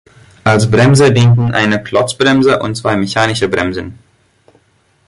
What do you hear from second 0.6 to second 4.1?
Bremse dienten eine Klotzbremse und zwei mechanische Bremsen.